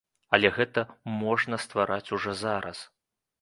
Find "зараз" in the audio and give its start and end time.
2.41-2.83